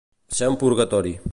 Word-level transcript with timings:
Ser 0.37 0.47
un 0.49 0.55
purgatori. 0.63 1.13